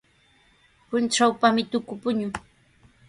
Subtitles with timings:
[0.89, 2.31] Puntrawpami tuku puñun.